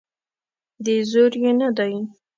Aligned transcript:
د 0.85 0.87
زور 1.11 1.31
یې 1.43 1.51
نه 1.59 1.69
دی. 1.77 1.93